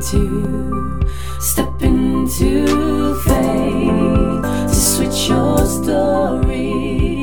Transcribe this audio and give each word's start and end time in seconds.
into, 0.00 0.98
step 1.40 1.82
into 1.82 3.14
faith 3.14 4.42
to 4.68 4.74
switch 4.74 5.28
your 5.28 5.58
story, 5.66 7.22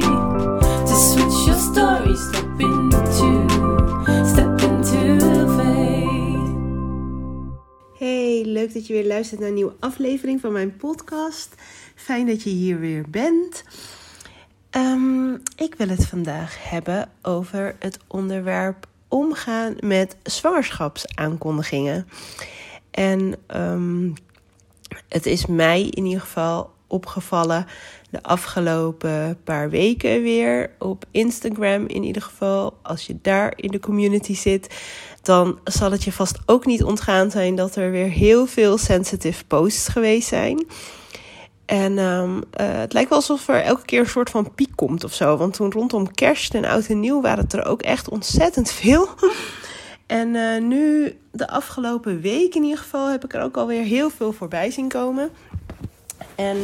to 0.85 0.95
switch 0.95 1.47
your 1.47 1.57
story, 1.57 2.15
step 2.15 2.59
into, 2.59 3.47
step. 4.25 4.47
Hey, 7.97 8.43
leuk 8.45 8.73
dat 8.73 8.87
je 8.87 8.93
weer 8.93 9.07
luistert 9.07 9.39
naar 9.39 9.49
een 9.49 9.55
nieuwe 9.55 9.75
aflevering 9.79 10.41
van 10.41 10.51
mijn 10.51 10.75
podcast. 10.75 11.55
Fijn 11.95 12.25
dat 12.25 12.43
je 12.43 12.49
hier 12.49 12.79
weer 12.79 13.05
bent. 13.09 13.63
Ehm, 14.69 15.33
ik 15.55 15.75
wil 15.77 15.87
het 15.87 16.05
vandaag 16.05 16.69
hebben 16.69 17.09
over 17.21 17.75
het 17.79 17.99
onderwerp 18.07 18.87
omgaan 19.07 19.75
met 19.79 20.15
zwangerschapsaankondigingen. 20.23 22.07
En 22.97 23.35
ehm, 23.47 24.09
het 25.09 25.25
is 25.25 25.45
mij 25.45 25.81
in 25.81 26.05
ieder 26.05 26.21
geval 26.21 26.69
opgevallen 26.87 27.65
de 28.09 28.23
afgelopen 28.23 29.37
paar 29.43 29.69
weken 29.69 30.21
weer 30.21 30.71
op 30.79 31.05
Instagram 31.11 31.87
in 31.87 32.03
ieder 32.03 32.21
geval. 32.21 32.77
Als 32.81 33.05
je 33.05 33.17
daar 33.21 33.53
in 33.55 33.71
de 33.71 33.79
community 33.79 34.35
zit, 34.35 34.75
dan 35.21 35.59
zal 35.63 35.91
het 35.91 36.03
je 36.03 36.11
vast 36.11 36.39
ook 36.45 36.65
niet 36.65 36.83
ontgaan 36.83 37.31
zijn 37.31 37.55
dat 37.55 37.75
er 37.75 37.91
weer 37.91 38.09
heel 38.09 38.45
veel 38.45 38.77
sensitive 38.77 39.45
posts 39.45 39.87
geweest 39.87 40.27
zijn. 40.27 40.65
En 41.65 41.97
um, 41.97 42.43
het 42.51 42.93
lijkt 42.93 43.09
wel 43.09 43.17
alsof 43.17 43.47
er 43.47 43.61
elke 43.61 43.85
keer 43.85 43.99
een 43.99 44.07
soort 44.07 44.29
van 44.29 44.53
piek 44.55 44.71
komt 44.75 45.03
of 45.03 45.13
zo. 45.13 45.37
Want 45.37 45.53
toen 45.53 45.71
rondom 45.71 46.11
kerst 46.11 46.53
en 46.53 46.65
oud 46.65 46.85
en 46.87 46.99
nieuw 46.99 47.21
waren 47.21 47.43
het 47.43 47.53
er 47.53 47.65
ook 47.65 47.81
echt 47.81 48.09
ontzettend 48.09 48.71
veel. 48.71 49.09
En 50.07 50.33
uh, 50.33 50.61
nu, 50.61 51.17
de 51.31 51.47
afgelopen 51.47 52.21
week 52.21 52.55
in 52.55 52.63
ieder 52.63 52.77
geval, 52.77 53.09
heb 53.09 53.23
ik 53.23 53.33
er 53.33 53.41
ook 53.41 53.57
alweer 53.57 53.83
heel 53.83 54.09
veel 54.09 54.31
voorbij 54.31 54.71
zien 54.71 54.87
komen. 54.87 55.29
En 56.35 56.57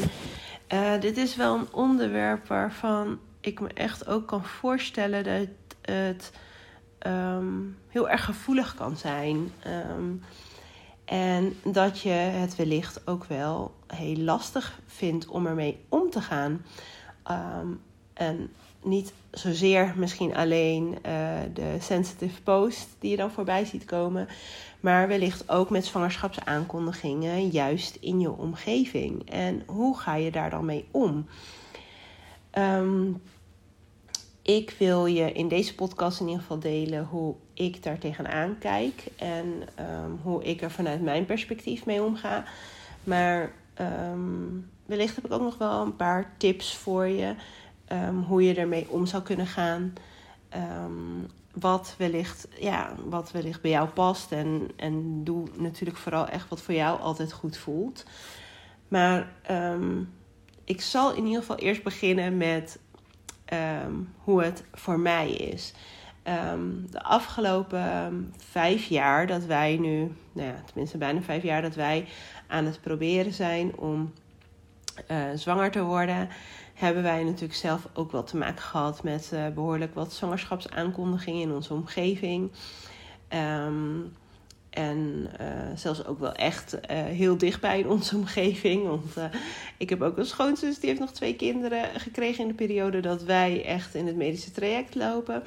uh, 0.73 0.99
dit 0.99 1.17
is 1.17 1.35
wel 1.35 1.55
een 1.55 1.73
onderwerp 1.73 2.47
waarvan 2.47 3.19
ik 3.39 3.59
me 3.59 3.69
echt 3.73 4.07
ook 4.07 4.27
kan 4.27 4.45
voorstellen 4.45 5.23
dat 5.23 5.47
het 5.81 6.31
um, 7.07 7.77
heel 7.87 8.09
erg 8.09 8.25
gevoelig 8.25 8.75
kan 8.75 8.97
zijn. 8.97 9.51
Um, 9.97 10.21
en 11.05 11.55
dat 11.63 11.99
je 11.99 12.09
het 12.09 12.55
wellicht 12.55 13.07
ook 13.07 13.25
wel 13.25 13.75
heel 13.87 14.17
lastig 14.17 14.79
vindt 14.87 15.27
om 15.27 15.47
ermee 15.47 15.79
om 15.89 16.09
te 16.09 16.21
gaan. 16.21 16.65
Um, 17.61 17.81
en 18.13 18.51
niet 18.83 19.13
zozeer 19.31 19.93
misschien 19.97 20.35
alleen 20.35 20.97
uh, 21.05 21.39
de 21.53 21.75
sensitive 21.79 22.41
post 22.41 22.87
die 22.99 23.11
je 23.11 23.17
dan 23.17 23.31
voorbij 23.31 23.65
ziet 23.65 23.85
komen, 23.85 24.27
maar 24.79 25.07
wellicht 25.07 25.49
ook 25.49 25.69
met 25.69 25.85
zwangerschapsaankondigingen 25.85 27.47
juist 27.47 27.97
in 27.99 28.19
je 28.19 28.31
omgeving. 28.31 29.29
En 29.29 29.63
hoe 29.65 29.97
ga 29.97 30.15
je 30.15 30.31
daar 30.31 30.49
dan 30.49 30.65
mee 30.65 30.85
om? 30.91 31.27
Um, 32.57 33.21
ik 34.41 34.75
wil 34.77 35.05
je 35.05 35.31
in 35.31 35.47
deze 35.47 35.75
podcast 35.75 36.19
in 36.19 36.25
ieder 36.25 36.41
geval 36.41 36.59
delen 36.59 37.05
hoe 37.05 37.35
ik 37.53 37.83
daar 37.83 37.97
tegenaan 37.97 38.57
kijk 38.59 39.03
en 39.15 39.45
um, 39.79 40.19
hoe 40.23 40.43
ik 40.43 40.61
er 40.61 40.71
vanuit 40.71 41.01
mijn 41.01 41.25
perspectief 41.25 41.85
mee 41.85 42.03
omga. 42.03 42.43
Maar 43.03 43.51
um, 44.11 44.69
wellicht 44.85 45.15
heb 45.15 45.25
ik 45.25 45.31
ook 45.31 45.41
nog 45.41 45.57
wel 45.57 45.81
een 45.81 45.95
paar 45.95 46.33
tips 46.37 46.75
voor 46.75 47.07
je 47.07 47.35
um, 47.93 48.23
hoe 48.23 48.43
je 48.43 48.53
ermee 48.53 48.89
om 48.89 49.05
zou 49.05 49.23
kunnen 49.23 49.47
gaan. 49.47 49.93
wat, 51.53 51.95
wellicht, 51.97 52.47
ja, 52.59 52.95
wat 53.05 53.31
wellicht 53.31 53.61
bij 53.61 53.71
jou 53.71 53.87
past. 53.89 54.31
En, 54.31 54.71
en 54.75 55.23
doe 55.23 55.47
natuurlijk 55.57 55.97
vooral 55.97 56.27
echt 56.27 56.49
wat 56.49 56.61
voor 56.61 56.73
jou 56.73 56.99
altijd 56.99 57.33
goed 57.33 57.57
voelt. 57.57 58.05
Maar 58.87 59.31
ik 60.63 60.81
zal 60.81 61.13
in 61.13 61.25
ieder 61.25 61.39
geval 61.39 61.57
eerst 61.57 61.83
beginnen 61.83 62.37
met 62.37 62.79
hoe 64.17 64.43
het 64.43 64.63
voor 64.73 64.99
mij 64.99 65.31
is. 65.31 65.73
De 66.89 67.03
afgelopen 67.03 68.33
vijf 68.37 68.85
jaar 68.85 69.27
dat 69.27 69.45
wij 69.45 69.77
nu, 69.77 70.11
nou 70.31 70.47
ja, 70.47 70.61
tenminste 70.65 70.97
bijna 70.97 71.21
vijf 71.21 71.43
jaar 71.43 71.61
dat 71.61 71.75
wij 71.75 72.07
aan 72.47 72.65
het 72.65 72.81
proberen 72.81 73.33
zijn 73.33 73.77
om 73.77 74.13
uh, 75.11 75.23
zwanger 75.35 75.71
te 75.71 75.83
worden, 75.83 76.29
hebben 76.83 77.03
wij 77.03 77.23
natuurlijk 77.23 77.53
zelf 77.53 77.87
ook 77.93 78.11
wel 78.11 78.23
te 78.23 78.37
maken 78.37 78.61
gehad 78.61 79.03
met 79.03 79.31
uh, 79.33 79.47
behoorlijk 79.47 79.95
wat 79.95 80.13
zwangerschapsaankondigingen 80.13 81.41
in 81.41 81.51
onze 81.51 81.73
omgeving. 81.73 82.51
Um, 83.29 84.15
en 84.69 85.29
uh, 85.41 85.47
zelfs 85.75 86.05
ook 86.05 86.19
wel 86.19 86.33
echt 86.33 86.73
uh, 86.73 86.79
heel 87.03 87.37
dichtbij 87.37 87.79
in 87.79 87.89
onze 87.89 88.15
omgeving. 88.21 88.87
Want 88.87 89.15
ik 89.77 89.89
heb 89.89 90.01
ook 90.01 90.17
een 90.17 90.25
schoonzus 90.25 90.79
die 90.79 90.89
heeft 90.89 91.01
nog 91.01 91.11
twee 91.11 91.35
kinderen 91.35 91.99
gekregen 91.99 92.41
in 92.41 92.47
de 92.47 92.53
periode 92.53 92.99
dat 92.99 93.23
wij 93.23 93.65
echt 93.65 93.95
in 93.95 94.07
het 94.07 94.15
medische 94.15 94.51
traject 94.51 94.95
lopen. 94.95 95.43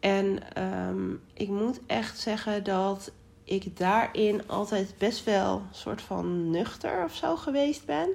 En 0.00 0.38
um, 0.62 1.20
ik 1.34 1.48
moet 1.48 1.80
echt 1.86 2.18
zeggen 2.18 2.64
dat 2.64 3.12
ik 3.44 3.76
daarin 3.76 4.48
altijd 4.48 4.94
best 4.98 5.24
wel 5.24 5.62
soort 5.70 6.02
van 6.02 6.50
nuchter 6.50 7.04
of 7.04 7.14
zo 7.14 7.36
geweest 7.36 7.84
ben. 7.84 8.08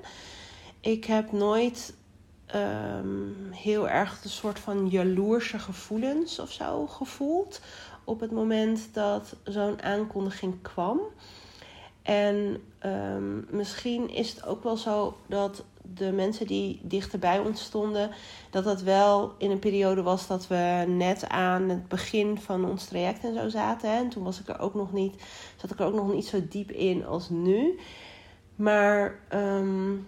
Ik 0.81 1.05
heb 1.05 1.31
nooit 1.31 1.93
um, 2.55 3.35
heel 3.51 3.89
erg 3.89 4.23
een 4.23 4.29
soort 4.29 4.59
van 4.59 4.87
jaloerse 4.87 5.59
gevoelens 5.59 6.39
of 6.39 6.51
zo 6.51 6.87
gevoeld 6.87 7.61
op 8.03 8.19
het 8.19 8.31
moment 8.31 8.89
dat 8.93 9.35
zo'n 9.43 9.81
aankondiging 9.81 10.61
kwam. 10.61 10.99
En 12.01 12.61
um, 12.85 13.47
misschien 13.49 14.09
is 14.09 14.29
het 14.29 14.45
ook 14.45 14.63
wel 14.63 14.77
zo 14.77 15.17
dat 15.27 15.63
de 15.95 16.11
mensen 16.11 16.47
die 16.47 16.79
dichterbij 16.83 17.39
ons 17.39 17.63
stonden, 17.63 18.11
dat 18.49 18.63
dat 18.63 18.81
wel 18.81 19.33
in 19.37 19.51
een 19.51 19.59
periode 19.59 20.01
was 20.01 20.27
dat 20.27 20.47
we 20.47 20.83
net 20.87 21.27
aan 21.27 21.69
het 21.69 21.87
begin 21.87 22.37
van 22.37 22.65
ons 22.65 22.85
traject 22.85 23.23
en 23.23 23.33
zo 23.33 23.49
zaten. 23.49 23.89
En 23.89 24.09
toen 24.09 24.23
was 24.23 24.39
ik 24.39 24.47
er 24.47 24.59
ook 24.59 24.73
nog 24.73 24.93
niet, 24.93 25.23
zat 25.57 25.71
ik 25.71 25.79
er 25.79 25.85
ook 25.85 25.93
nog 25.93 26.13
niet 26.13 26.25
zo 26.25 26.47
diep 26.49 26.71
in 26.71 27.05
als 27.05 27.29
nu. 27.29 27.79
Maar 28.55 29.19
um, 29.33 30.07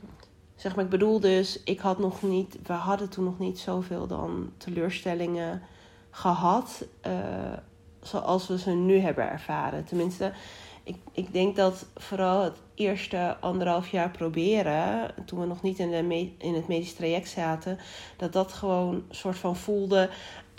zeg 0.61 0.75
maar, 0.75 0.83
ik 0.83 0.89
bedoel 0.89 1.19
dus, 1.19 1.63
ik 1.63 1.79
had 1.79 1.99
nog 1.99 2.21
niet, 2.21 2.57
we 2.63 2.73
hadden 2.73 3.09
toen 3.09 3.23
nog 3.23 3.39
niet 3.39 3.59
zoveel 3.59 4.07
dan 4.07 4.51
teleurstellingen 4.57 5.61
gehad. 6.11 6.85
Uh, 7.07 7.13
zoals 8.01 8.47
we 8.47 8.57
ze 8.57 8.71
nu 8.71 8.99
hebben 8.99 9.29
ervaren. 9.29 9.85
Tenminste, 9.85 10.33
ik, 10.83 10.95
ik 11.11 11.33
denk 11.33 11.55
dat 11.55 11.85
vooral 11.95 12.43
het 12.43 12.57
eerste 12.75 13.37
anderhalf 13.39 13.87
jaar 13.87 14.11
proberen, 14.11 15.13
toen 15.25 15.39
we 15.39 15.45
nog 15.45 15.61
niet 15.61 15.79
in, 15.79 15.91
de 15.91 16.31
in 16.37 16.53
het 16.53 16.67
medisch 16.67 16.93
traject 16.93 17.29
zaten, 17.29 17.77
dat 18.17 18.33
dat 18.33 18.53
gewoon 18.53 18.93
een 18.95 19.05
soort 19.09 19.37
van 19.37 19.55
voelde 19.55 20.09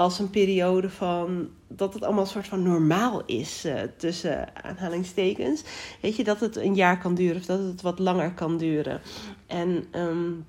als 0.02 0.18
een 0.18 0.30
periode 0.30 0.90
van 0.90 1.48
dat 1.68 1.94
het 1.94 2.02
allemaal 2.02 2.22
een 2.22 2.28
soort 2.28 2.48
van 2.48 2.62
normaal 2.62 3.22
is 3.26 3.64
uh, 3.64 3.80
tussen 3.96 4.64
aanhalingstekens. 4.64 5.62
Weet 6.00 6.16
je, 6.16 6.24
dat 6.24 6.40
het 6.40 6.56
een 6.56 6.74
jaar 6.74 6.98
kan 6.98 7.14
duren 7.14 7.36
of 7.36 7.46
dat 7.46 7.58
het 7.58 7.82
wat 7.82 7.98
langer 7.98 8.32
kan 8.32 8.56
duren. 8.56 9.00
En 9.46 9.84
um, 9.92 10.46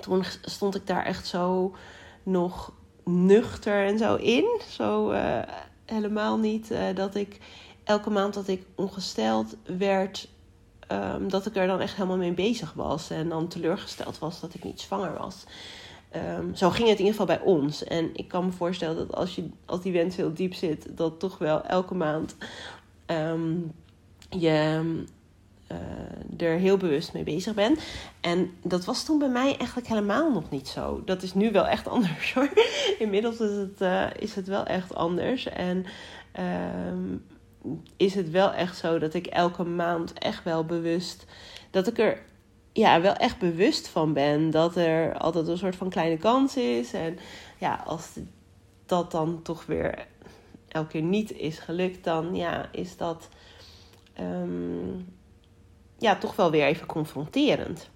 toen 0.00 0.24
stond 0.42 0.74
ik 0.74 0.86
daar 0.86 1.04
echt 1.04 1.26
zo 1.26 1.74
nog 2.22 2.72
nuchter 3.04 3.86
en 3.86 3.98
zo 3.98 4.14
in. 4.14 4.60
Zo 4.68 5.12
uh, 5.12 5.38
helemaal 5.84 6.38
niet 6.38 6.70
uh, 6.70 6.78
dat 6.94 7.14
ik 7.14 7.38
elke 7.84 8.10
maand 8.10 8.34
dat 8.34 8.48
ik 8.48 8.66
ongesteld 8.74 9.56
werd, 9.78 10.28
um, 10.92 11.28
dat 11.28 11.46
ik 11.46 11.56
er 11.56 11.66
dan 11.66 11.80
echt 11.80 11.94
helemaal 11.94 12.16
mee 12.16 12.32
bezig 12.32 12.72
was. 12.72 13.10
En 13.10 13.28
dan 13.28 13.48
teleurgesteld 13.48 14.18
was 14.18 14.40
dat 14.40 14.54
ik 14.54 14.64
niet 14.64 14.80
zwanger 14.80 15.18
was. 15.18 15.44
Um, 16.16 16.54
zo 16.54 16.70
ging 16.70 16.88
het 16.88 16.98
in 16.98 17.04
ieder 17.04 17.20
geval 17.20 17.36
bij 17.36 17.40
ons. 17.40 17.84
En 17.84 18.10
ik 18.12 18.28
kan 18.28 18.44
me 18.44 18.52
voorstellen 18.52 18.96
dat 18.96 19.14
als, 19.14 19.34
je, 19.34 19.48
als 19.64 19.82
die 19.82 19.92
wens 19.92 20.16
heel 20.16 20.34
diep 20.34 20.54
zit, 20.54 20.96
dat 20.96 21.20
toch 21.20 21.38
wel 21.38 21.64
elke 21.64 21.94
maand 21.94 22.36
um, 23.06 23.72
je 24.30 24.82
uh, 25.72 26.48
er 26.48 26.58
heel 26.58 26.76
bewust 26.76 27.12
mee 27.12 27.22
bezig 27.22 27.54
bent. 27.54 27.80
En 28.20 28.50
dat 28.62 28.84
was 28.84 29.04
toen 29.04 29.18
bij 29.18 29.28
mij 29.28 29.56
eigenlijk 29.56 29.86
helemaal 29.86 30.32
nog 30.32 30.50
niet 30.50 30.68
zo. 30.68 31.02
Dat 31.04 31.22
is 31.22 31.34
nu 31.34 31.52
wel 31.52 31.66
echt 31.66 31.88
anders 31.96 32.34
hoor. 32.34 32.50
Inmiddels 32.98 33.40
is 33.40 33.56
het, 33.56 33.80
uh, 33.80 34.06
is 34.18 34.34
het 34.34 34.46
wel 34.46 34.66
echt 34.66 34.94
anders. 34.94 35.46
En 35.46 35.84
uh, 36.38 37.72
is 37.96 38.14
het 38.14 38.30
wel 38.30 38.52
echt 38.52 38.76
zo 38.76 38.98
dat 38.98 39.14
ik 39.14 39.26
elke 39.26 39.64
maand 39.64 40.12
echt 40.12 40.44
wel 40.44 40.64
bewust. 40.64 41.24
Dat 41.70 41.86
ik 41.86 41.98
er 41.98 42.22
ja, 42.74 43.00
wel 43.00 43.14
echt 43.14 43.38
bewust 43.38 43.88
van 43.88 44.12
ben. 44.12 44.50
Dat 44.50 44.76
er 44.76 45.18
altijd 45.18 45.48
een 45.48 45.58
soort 45.58 45.76
van 45.76 45.88
kleine 45.88 46.16
kans 46.16 46.56
is. 46.56 46.92
En 46.92 47.18
ja, 47.58 47.82
als 47.86 48.10
dat 48.86 49.10
dan 49.10 49.42
toch 49.42 49.66
weer 49.66 50.06
elke 50.68 50.88
keer 50.88 51.02
niet 51.02 51.32
is 51.32 51.58
gelukt, 51.58 52.04
dan 52.04 52.34
ja, 52.34 52.68
is 52.72 52.96
dat. 52.96 53.28
Um, 54.20 55.12
ja, 55.98 56.16
toch 56.16 56.36
wel 56.36 56.50
weer 56.50 56.66
even 56.66 56.86
confronterend. 56.86 57.90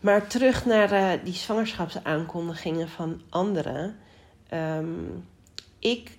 Maar 0.00 0.26
terug 0.26 0.64
naar 0.64 0.92
uh, 0.92 1.24
die 1.24 1.34
zwangerschapsaankondigingen 1.34 2.88
van 2.88 3.20
anderen. 3.28 3.96
Um, 4.54 5.28
ik 5.78 6.18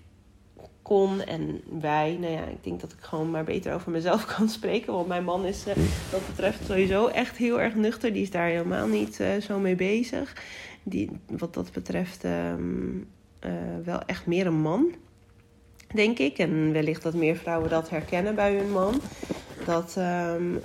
kon. 0.83 1.21
En 1.21 1.62
wij, 1.80 2.18
nou 2.19 2.33
ja, 2.33 2.44
ik 2.45 2.63
denk 2.63 2.81
dat 2.81 2.91
ik 2.91 2.97
gewoon 3.00 3.31
maar 3.31 3.44
beter 3.44 3.74
over 3.74 3.91
mezelf 3.91 4.25
kan 4.35 4.50
spreken. 4.50 4.94
Want 4.94 5.07
mijn 5.07 5.24
man 5.24 5.45
is 5.45 5.68
uh, 5.68 5.74
dat 6.12 6.27
betreft 6.27 6.65
sowieso 6.65 7.07
echt 7.07 7.38
heel 7.38 7.62
erg 7.62 7.75
nuchter. 7.75 8.13
Die 8.13 8.21
is 8.21 8.31
daar 8.31 8.47
helemaal 8.47 8.88
niet 8.88 9.19
uh, 9.19 9.27
zo 9.41 9.59
mee 9.59 9.75
bezig. 9.75 10.35
Die, 10.83 11.09
wat 11.27 11.53
dat 11.53 11.71
betreft 11.71 12.24
um, 12.24 13.07
uh, 13.45 13.51
wel 13.83 14.01
echt 14.06 14.25
meer 14.25 14.45
een 14.45 14.62
man, 14.62 14.91
denk 15.94 16.19
ik. 16.19 16.38
En 16.38 16.71
wellicht 16.71 17.03
dat 17.03 17.13
meer 17.13 17.35
vrouwen 17.35 17.69
dat 17.69 17.89
herkennen 17.89 18.35
bij 18.35 18.56
hun 18.56 18.71
man. 18.71 19.01
Dat 19.65 19.95
um, 19.97 20.59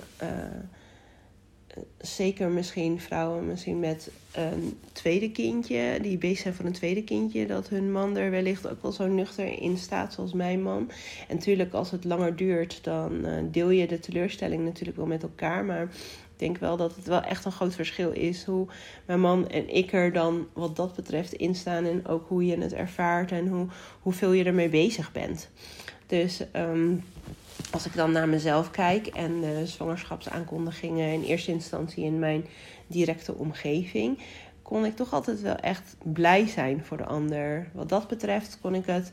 zeker 1.97 2.49
misschien 2.49 2.99
vrouwen 2.99 3.47
misschien 3.47 3.79
met 3.79 4.11
een 4.31 4.79
tweede 4.91 5.31
kindje, 5.31 5.99
die 6.01 6.17
bezig 6.17 6.39
zijn 6.39 6.53
voor 6.53 6.65
een 6.65 6.71
tweede 6.71 7.03
kindje, 7.03 7.45
dat 7.45 7.69
hun 7.69 7.91
man 7.91 8.17
er 8.17 8.31
wellicht 8.31 8.69
ook 8.69 8.81
wel 8.81 8.91
zo 8.91 9.07
nuchter 9.07 9.61
in 9.61 9.77
staat 9.77 10.13
zoals 10.13 10.33
mijn 10.33 10.61
man. 10.61 10.91
En 11.27 11.35
natuurlijk, 11.35 11.73
als 11.73 11.91
het 11.91 12.03
langer 12.03 12.35
duurt, 12.35 12.83
dan 12.83 13.25
uh, 13.25 13.31
deel 13.51 13.69
je 13.69 13.87
de 13.87 13.99
teleurstelling 13.99 14.63
natuurlijk 14.63 14.97
wel 14.97 15.05
met 15.05 15.23
elkaar. 15.23 15.65
Maar 15.65 15.83
ik 15.83 16.45
denk 16.45 16.57
wel 16.57 16.77
dat 16.77 16.95
het 16.95 17.07
wel 17.07 17.21
echt 17.21 17.45
een 17.45 17.51
groot 17.51 17.75
verschil 17.75 18.11
is 18.11 18.43
hoe 18.43 18.67
mijn 19.05 19.19
man 19.19 19.49
en 19.49 19.75
ik 19.75 19.93
er 19.93 20.13
dan 20.13 20.47
wat 20.53 20.75
dat 20.75 20.95
betreft 20.95 21.33
in 21.33 21.55
staan. 21.55 21.85
En 21.85 22.07
ook 22.07 22.27
hoe 22.27 22.45
je 22.45 22.57
het 22.57 22.73
ervaart 22.73 23.31
en 23.31 23.47
hoe, 23.47 23.67
hoeveel 24.01 24.31
je 24.31 24.43
ermee 24.43 24.69
bezig 24.69 25.11
bent. 25.11 25.49
Dus 26.07 26.41
um, 26.55 27.03
als 27.71 27.85
ik 27.85 27.95
dan 27.95 28.11
naar 28.11 28.29
mezelf 28.29 28.71
kijk 28.71 29.07
en 29.07 29.67
zwangerschapsaankondigingen 29.67 31.13
in 31.13 31.23
eerste 31.23 31.51
instantie 31.51 32.03
in 32.03 32.19
mijn 32.19 32.45
directe 32.87 33.33
omgeving, 33.33 34.19
kon 34.61 34.85
ik 34.85 34.95
toch 34.95 35.13
altijd 35.13 35.41
wel 35.41 35.55
echt 35.55 35.95
blij 36.03 36.47
zijn 36.47 36.85
voor 36.85 36.97
de 36.97 37.05
ander. 37.05 37.69
Wat 37.73 37.89
dat 37.89 38.07
betreft 38.07 38.57
kon 38.61 38.75
ik 38.75 38.85
het 38.85 39.11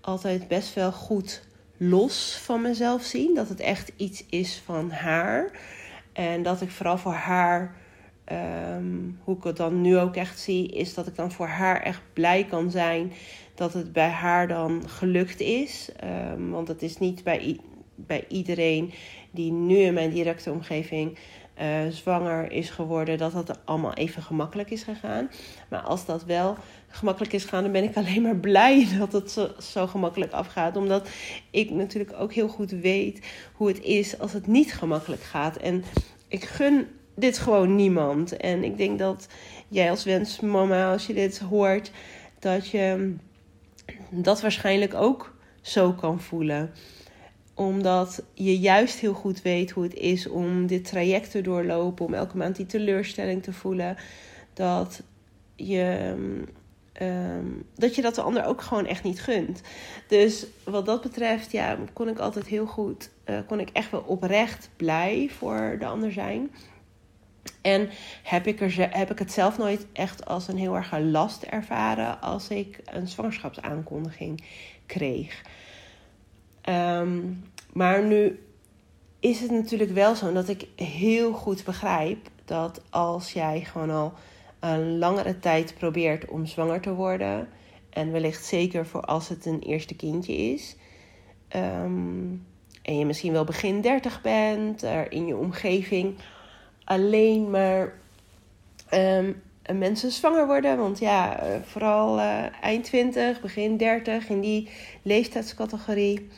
altijd 0.00 0.48
best 0.48 0.74
wel 0.74 0.92
goed 0.92 1.42
los 1.76 2.38
van 2.42 2.62
mezelf 2.62 3.02
zien. 3.02 3.34
Dat 3.34 3.48
het 3.48 3.60
echt 3.60 3.92
iets 3.96 4.24
is 4.26 4.62
van 4.64 4.90
haar. 4.90 5.50
En 6.12 6.42
dat 6.42 6.60
ik 6.60 6.70
vooral 6.70 6.98
voor 6.98 7.12
haar, 7.12 7.74
um, 8.76 9.18
hoe 9.24 9.36
ik 9.36 9.44
het 9.44 9.56
dan 9.56 9.80
nu 9.80 9.98
ook 9.98 10.16
echt 10.16 10.38
zie, 10.38 10.68
is 10.68 10.94
dat 10.94 11.06
ik 11.06 11.14
dan 11.14 11.32
voor 11.32 11.46
haar 11.46 11.82
echt 11.82 12.00
blij 12.12 12.44
kan 12.44 12.70
zijn 12.70 13.12
dat 13.54 13.72
het 13.72 13.92
bij 13.92 14.08
haar 14.08 14.48
dan 14.48 14.88
gelukt 14.88 15.40
is. 15.40 15.90
Um, 16.32 16.50
want 16.50 16.68
het 16.68 16.82
is 16.82 16.98
niet 16.98 17.24
bij, 17.24 17.58
bij 18.06 18.24
iedereen 18.28 18.92
die 19.30 19.52
nu 19.52 19.76
in 19.76 19.94
mijn 19.94 20.10
directe 20.10 20.50
omgeving 20.50 21.18
uh, 21.60 21.88
zwanger 21.90 22.52
is 22.52 22.70
geworden, 22.70 23.18
dat 23.18 23.32
dat 23.32 23.58
allemaal 23.64 23.94
even 23.94 24.22
gemakkelijk 24.22 24.70
is 24.70 24.82
gegaan. 24.82 25.30
Maar 25.68 25.80
als 25.80 26.06
dat 26.06 26.24
wel 26.24 26.56
gemakkelijk 26.88 27.32
is 27.32 27.42
gegaan, 27.42 27.62
dan 27.62 27.72
ben 27.72 27.84
ik 27.84 27.96
alleen 27.96 28.22
maar 28.22 28.36
blij 28.36 28.86
dat 28.98 29.12
het 29.12 29.30
zo, 29.30 29.48
zo 29.60 29.86
gemakkelijk 29.86 30.32
afgaat. 30.32 30.76
Omdat 30.76 31.08
ik 31.50 31.70
natuurlijk 31.70 32.12
ook 32.18 32.32
heel 32.32 32.48
goed 32.48 32.70
weet 32.70 33.26
hoe 33.52 33.68
het 33.68 33.82
is 33.82 34.18
als 34.18 34.32
het 34.32 34.46
niet 34.46 34.74
gemakkelijk 34.74 35.22
gaat. 35.22 35.56
En 35.56 35.84
ik 36.28 36.44
gun 36.44 36.86
dit 37.14 37.38
gewoon 37.38 37.76
niemand. 37.76 38.36
En 38.36 38.64
ik 38.64 38.76
denk 38.76 38.98
dat 38.98 39.28
jij 39.68 39.90
als 39.90 40.04
wensmama, 40.04 40.92
als 40.92 41.06
je 41.06 41.14
dit 41.14 41.38
hoort, 41.38 41.90
dat 42.38 42.68
je 42.68 43.14
dat 44.10 44.40
waarschijnlijk 44.40 44.94
ook 44.94 45.34
zo 45.60 45.92
kan 45.92 46.20
voelen 46.20 46.72
omdat 47.58 48.22
je 48.34 48.58
juist 48.58 48.98
heel 48.98 49.14
goed 49.14 49.42
weet 49.42 49.70
hoe 49.70 49.82
het 49.82 49.94
is 49.94 50.28
om 50.28 50.66
dit 50.66 50.84
traject 50.84 51.30
te 51.30 51.40
doorlopen, 51.40 52.06
om 52.06 52.14
elke 52.14 52.36
maand 52.36 52.56
die 52.56 52.66
teleurstelling 52.66 53.42
te 53.42 53.52
voelen. 53.52 53.96
Dat 54.54 55.02
je, 55.56 56.14
um, 57.02 57.64
dat, 57.74 57.94
je 57.94 58.02
dat 58.02 58.14
de 58.14 58.20
ander 58.20 58.44
ook 58.44 58.62
gewoon 58.62 58.86
echt 58.86 59.02
niet 59.02 59.20
gunt. 59.20 59.60
Dus 60.08 60.46
wat 60.64 60.86
dat 60.86 61.02
betreft, 61.02 61.52
ja, 61.52 61.78
kon 61.92 62.08
ik 62.08 62.18
altijd 62.18 62.46
heel 62.46 62.66
goed, 62.66 63.10
uh, 63.26 63.38
kon 63.46 63.60
ik 63.60 63.70
echt 63.72 63.90
wel 63.90 64.04
oprecht 64.06 64.70
blij 64.76 65.30
voor 65.38 65.76
de 65.78 65.86
ander 65.86 66.12
zijn. 66.12 66.50
En 67.62 67.88
heb 68.22 68.46
ik, 68.46 68.60
er, 68.60 68.96
heb 68.96 69.10
ik 69.10 69.18
het 69.18 69.32
zelf 69.32 69.58
nooit 69.58 69.86
echt 69.92 70.26
als 70.26 70.48
een 70.48 70.58
heel 70.58 70.76
erg 70.76 70.98
last 70.98 71.42
ervaren 71.42 72.20
als 72.20 72.48
ik 72.48 72.80
een 72.84 73.08
zwangerschapsaankondiging 73.08 74.44
kreeg. 74.86 75.42
Um, 76.68 77.44
maar 77.72 78.04
nu 78.04 78.38
is 79.20 79.40
het 79.40 79.50
natuurlijk 79.50 79.90
wel 79.90 80.14
zo 80.14 80.32
dat 80.32 80.48
ik 80.48 80.66
heel 80.76 81.32
goed 81.32 81.64
begrijp 81.64 82.28
dat 82.44 82.82
als 82.90 83.32
jij 83.32 83.60
gewoon 83.60 83.90
al 83.90 84.12
een 84.60 84.98
langere 84.98 85.38
tijd 85.38 85.74
probeert 85.78 86.28
om 86.28 86.46
zwanger 86.46 86.80
te 86.80 86.94
worden, 86.94 87.48
en 87.90 88.12
wellicht 88.12 88.44
zeker 88.44 88.86
voor 88.86 89.00
als 89.00 89.28
het 89.28 89.46
een 89.46 89.60
eerste 89.60 89.94
kindje 89.96 90.36
is, 90.36 90.76
um, 91.56 92.46
en 92.82 92.98
je 92.98 93.04
misschien 93.04 93.32
wel 93.32 93.44
begin 93.44 93.80
30 93.80 94.20
bent, 94.20 94.82
er 94.82 95.12
in 95.12 95.26
je 95.26 95.36
omgeving 95.36 96.14
alleen 96.84 97.50
maar 97.50 97.92
um, 98.94 99.42
mensen 99.74 100.10
zwanger 100.10 100.46
worden. 100.46 100.78
Want 100.78 100.98
ja, 100.98 101.40
eh, 101.40 101.56
vooral 101.62 102.18
uh, 102.18 102.44
eind 102.60 102.84
20, 102.84 103.40
begin 103.40 103.76
30 103.76 104.28
in 104.28 104.40
die 104.40 104.68
leeftijdscategorie. 105.02 106.28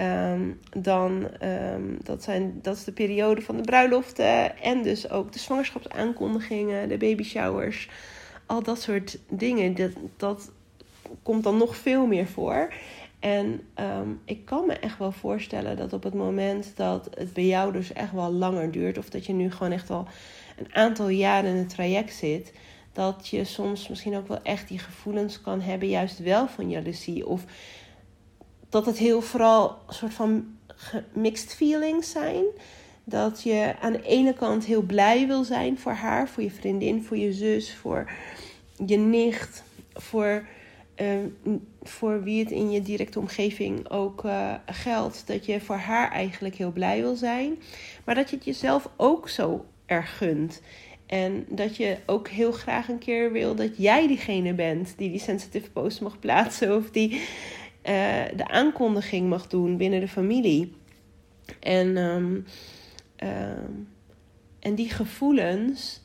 Um, 0.00 0.60
dan, 0.76 1.28
um, 1.42 1.98
dat, 2.02 2.22
zijn, 2.22 2.58
dat 2.62 2.76
is 2.76 2.84
de 2.84 2.92
periode 2.92 3.42
van 3.42 3.56
de 3.56 3.62
bruiloften 3.62 4.58
en 4.58 4.82
dus 4.82 5.10
ook 5.10 5.32
de 5.32 5.38
zwangerschapsaankondigingen, 5.38 6.88
de 6.88 6.96
baby 6.96 7.22
showers. 7.22 7.88
Al 8.46 8.62
dat 8.62 8.80
soort 8.80 9.18
dingen, 9.28 9.74
dat, 9.74 9.90
dat 10.16 10.50
komt 11.22 11.44
dan 11.44 11.56
nog 11.56 11.76
veel 11.76 12.06
meer 12.06 12.26
voor. 12.26 12.72
En 13.18 13.60
um, 13.80 14.20
ik 14.24 14.44
kan 14.44 14.66
me 14.66 14.72
echt 14.72 14.98
wel 14.98 15.12
voorstellen 15.12 15.76
dat 15.76 15.92
op 15.92 16.02
het 16.02 16.14
moment 16.14 16.72
dat 16.76 17.08
het 17.14 17.32
bij 17.32 17.46
jou 17.46 17.72
dus 17.72 17.92
echt 17.92 18.12
wel 18.12 18.32
langer 18.32 18.70
duurt, 18.70 18.98
of 18.98 19.08
dat 19.08 19.26
je 19.26 19.32
nu 19.32 19.50
gewoon 19.50 19.72
echt 19.72 19.90
al 19.90 20.06
een 20.56 20.74
aantal 20.74 21.08
jaren 21.08 21.50
in 21.50 21.56
het 21.56 21.68
traject 21.68 22.14
zit, 22.14 22.52
dat 22.94 23.28
je 23.28 23.44
soms 23.44 23.88
misschien 23.88 24.16
ook 24.16 24.28
wel 24.28 24.42
echt 24.42 24.68
die 24.68 24.78
gevoelens 24.78 25.40
kan 25.40 25.60
hebben, 25.60 25.88
juist 25.88 26.18
wel 26.18 26.48
van 26.48 26.70
jaloezie. 26.70 27.26
Of 27.26 27.44
dat 28.68 28.86
het 28.86 28.98
heel 28.98 29.20
vooral 29.20 29.78
een 29.86 29.94
soort 29.94 30.14
van 30.14 30.56
mixed 31.12 31.54
feelings 31.54 32.10
zijn. 32.10 32.44
Dat 33.04 33.42
je 33.42 33.74
aan 33.80 33.92
de 33.92 34.02
ene 34.02 34.32
kant 34.32 34.64
heel 34.64 34.82
blij 34.82 35.26
wil 35.26 35.44
zijn 35.44 35.78
voor 35.78 35.92
haar, 35.92 36.28
voor 36.28 36.42
je 36.42 36.50
vriendin, 36.50 37.04
voor 37.04 37.16
je 37.16 37.32
zus, 37.32 37.74
voor 37.74 38.10
je 38.86 38.96
nicht, 38.96 39.62
voor, 39.92 40.46
uh, 40.96 41.12
voor 41.82 42.22
wie 42.22 42.42
het 42.42 42.50
in 42.50 42.70
je 42.70 42.82
directe 42.82 43.18
omgeving 43.18 43.90
ook 43.90 44.24
uh, 44.24 44.54
geldt. 44.66 45.26
Dat 45.26 45.46
je 45.46 45.60
voor 45.60 45.76
haar 45.76 46.10
eigenlijk 46.10 46.54
heel 46.54 46.72
blij 46.72 47.00
wil 47.00 47.16
zijn, 47.16 47.62
maar 48.04 48.14
dat 48.14 48.30
je 48.30 48.36
het 48.36 48.44
jezelf 48.44 48.88
ook 48.96 49.28
zo 49.28 49.64
erg 49.86 50.16
gunt. 50.16 50.60
En 51.14 51.44
dat 51.48 51.76
je 51.76 51.96
ook 52.06 52.28
heel 52.28 52.52
graag 52.52 52.88
een 52.88 52.98
keer 52.98 53.32
wil 53.32 53.54
dat 53.54 53.76
jij 53.76 54.06
diegene 54.06 54.54
bent 54.54 54.94
die 54.96 55.10
die 55.10 55.20
sensitive 55.20 55.70
post 55.70 56.00
mag 56.00 56.18
plaatsen 56.18 56.76
of 56.76 56.90
die 56.90 57.10
uh, 57.10 57.20
de 58.36 58.48
aankondiging 58.48 59.28
mag 59.28 59.46
doen 59.46 59.76
binnen 59.76 60.00
de 60.00 60.08
familie. 60.08 60.76
En, 61.60 61.96
um, 61.96 62.44
uh, 63.22 63.30
en 64.60 64.74
die 64.74 64.90
gevoelens, 64.90 66.00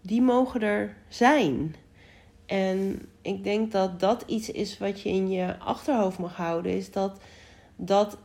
die 0.00 0.22
mogen 0.22 0.60
er 0.60 0.96
zijn. 1.08 1.74
En 2.46 3.08
ik 3.22 3.44
denk 3.44 3.72
dat 3.72 4.00
dat 4.00 4.24
iets 4.26 4.50
is 4.50 4.78
wat 4.78 5.00
je 5.00 5.08
in 5.08 5.30
je 5.30 5.58
achterhoofd 5.58 6.18
mag 6.18 6.36
houden. 6.36 6.72
Is 6.72 6.90
dat 6.90 7.20
dat, 7.76 8.18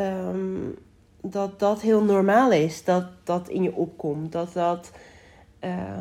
um, 0.00 0.78
dat, 1.20 1.58
dat 1.58 1.80
heel 1.80 2.02
normaal 2.02 2.52
is. 2.52 2.84
Dat 2.84 3.06
dat 3.24 3.48
in 3.48 3.62
je 3.62 3.74
opkomt. 3.74 4.32
Dat 4.32 4.52
dat 4.52 4.90
uh, 5.66 5.98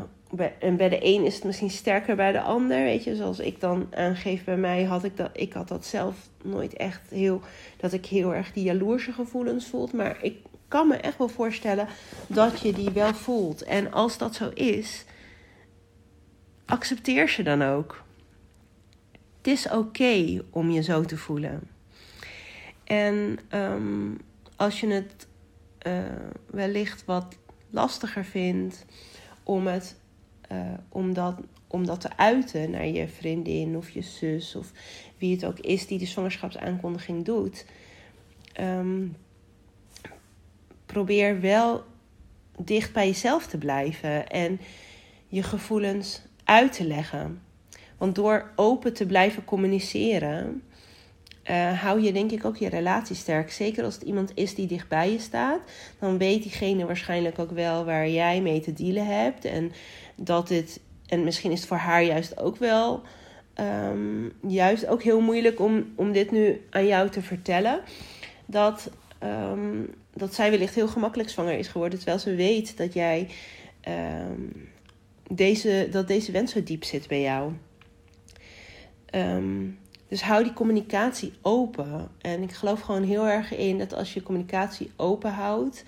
en 0.60 0.78
bij 0.78 0.90
de 0.90 1.00
een 1.02 1.26
is 1.26 1.36
het 1.36 1.44
misschien 1.44 1.70
sterker 1.70 2.16
bij 2.16 2.32
de 2.32 2.42
ander. 2.42 2.84
Weet 2.84 3.04
je, 3.04 3.16
zoals 3.16 3.40
ik 3.40 3.60
dan 3.60 3.88
aangeef 3.96 4.44
bij 4.44 4.58
mij, 4.58 4.84
had 4.84 5.04
ik 5.04 5.18
dat, 5.18 5.30
ik 5.34 5.54
had 5.54 5.68
dat 5.68 5.86
zelf 5.86 6.16
nooit 6.44 6.74
echt 6.74 7.10
heel, 7.10 7.42
dat 7.78 7.94
ik 7.94 8.06
heel 8.06 8.34
erg 8.34 8.54
die 8.54 8.64
jaloerse 8.64 9.12
gevoelens 9.12 9.68
voelt. 9.68 9.94
Maar 9.94 10.18
ik 10.22 10.38
kan 10.68 10.88
me 10.88 10.96
echt 10.96 11.18
wel 11.18 11.28
voorstellen 11.28 11.88
dat 12.28 12.60
je 12.60 12.74
die 12.74 12.90
wel 12.90 13.14
voelt. 13.14 13.64
En 13.64 13.92
als 13.92 14.18
dat 14.18 14.36
zo 14.36 14.50
is, 14.54 15.06
accepteer 16.66 17.30
ze 17.30 17.44
dan 17.44 17.62
ook. 17.62 18.04
Het 19.38 19.48
is 19.48 19.70
oké 19.70 20.44
om 20.50 20.70
je 20.70 20.84
zo 20.84 21.02
te 21.02 21.18
voelen. 21.18 21.70
En 22.84 23.40
um, 23.54 24.18
als 24.56 24.80
je 24.80 24.88
het 24.88 25.28
uh, 25.88 25.94
wellicht 26.46 27.06
wat 27.06 27.38
lastiger 27.70 28.26
vindt 28.26 28.86
om 29.46 29.68
het 29.68 29.96
uh, 30.52 30.74
om, 30.90 31.14
dat, 31.14 31.36
om 31.68 31.86
dat 31.86 32.02
te 32.02 32.18
uiten 32.18 32.72
naar 32.72 32.88
je 32.88 33.08
vriendin 33.08 33.78
of 33.78 33.90
je 33.90 34.02
zus 34.02 34.56
of 34.56 34.72
wie 35.18 35.36
het 35.36 35.46
ook 35.46 35.60
is 35.60 35.88
die 35.88 36.00
de 36.00 36.06
zwangerschapsaankondiging 36.06 37.26
doet. 37.26 37.66
Um, 38.60 39.16
probeer 40.86 41.42
wel 41.42 41.84
dicht 42.58 42.94
bij 42.94 43.08
jezelf 43.08 43.48
te 43.48 43.58
blijven 43.58 44.28
en 44.28 44.60
je 45.28 45.44
gevoelens 45.44 46.22
uit 46.44 46.74
te 46.74 46.86
leggen. 46.88 47.42
Want 47.98 48.16
door 48.16 48.52
open 48.56 48.94
te 48.94 49.06
blijven 49.06 49.46
communiceren, 49.46 50.64
eh, 51.46 51.82
hou 51.82 52.02
je 52.02 52.12
denk 52.12 52.32
ik 52.32 52.46
ook 52.46 52.58
je 52.58 52.70
relatie 52.70 53.16
sterk. 53.16 53.52
Zeker 53.52 53.84
als 53.84 53.94
het 53.94 54.04
iemand 54.04 54.32
is 54.34 54.56
die 54.56 54.68
dichtbij 54.68 55.12
je 55.12 55.20
staat. 55.20 55.60
Dan 56.00 56.18
weet 56.18 56.44
diegene 56.44 56.86
waarschijnlijk 56.86 57.40
ook 57.40 57.52
wel 57.52 57.86
waar 57.86 58.10
jij 58.10 58.42
mee 58.42 58.60
te 58.60 58.74
dealen 58.74 59.06
hebt. 59.06 59.46
En 59.46 59.72
dat 60.16 60.48
dit. 60.48 60.80
En 61.06 61.24
misschien 61.24 61.52
is 61.52 61.60
het 61.60 61.68
voor 61.68 61.78
haar 61.78 62.04
juist 62.04 62.40
ook 62.40 62.58
wel. 62.58 63.02
ehm, 63.54 64.30
juist 64.48 64.88
ook 64.88 65.04
heel 65.04 65.22
moeilijk 65.22 65.60
om, 65.60 65.94
om 65.96 66.12
dit 66.12 66.32
nu 66.32 66.62
aan 66.70 66.88
jou 66.88 67.10
te 67.10 67.22
vertellen. 67.22 67.82
Dat, 68.46 68.90
ehm, 69.20 69.84
dat 70.14 70.34
zij 70.34 70.50
wellicht 70.50 70.76
heel 70.76 70.88
gemakkelijk 70.88 71.30
zwanger 71.30 71.58
is 71.58 71.68
geworden. 71.68 71.98
Terwijl 72.00 72.20
ze 72.20 72.36
weet 72.36 72.78
dat 72.78 72.94
jij. 72.94 73.28
ehm, 73.82 74.42
deze, 75.32 75.88
dat 75.92 76.08
deze 76.08 76.32
wens 76.32 76.52
zo 76.52 76.64
diep 76.64 76.84
zit 76.84 77.08
bij 77.08 77.22
jou. 77.22 77.52
Ehm, 79.06 79.64
dus 80.08 80.24
hou 80.24 80.44
die 80.44 80.54
communicatie 80.54 81.34
open. 81.42 82.08
En 82.22 82.42
ik 82.42 82.52
geloof 82.52 82.82
gewoon 82.82 83.04
heel 83.04 83.28
erg 83.28 83.56
in 83.56 83.78
dat 83.78 83.94
als 83.94 84.14
je 84.14 84.24
communicatie 84.24 84.92
open 84.96 85.32
houdt, 85.32 85.84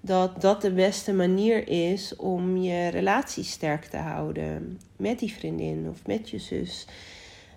dat 0.00 0.40
dat 0.40 0.62
de 0.62 0.72
beste 0.72 1.12
manier 1.12 1.68
is 1.68 2.16
om 2.16 2.56
je 2.56 2.88
relatie 2.88 3.44
sterk 3.44 3.84
te 3.84 3.96
houden 3.96 4.80
met 4.96 5.18
die 5.18 5.32
vriendin 5.32 5.88
of 5.88 6.06
met 6.06 6.30
je 6.30 6.38
zus. 6.38 6.86